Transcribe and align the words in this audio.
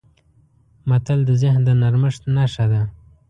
منل 0.89 1.19
د 1.27 1.31
ذهن 1.41 1.61
د 1.65 1.69
نرمښت 1.81 2.21
نښه 2.35 2.65
ده. 2.71 2.81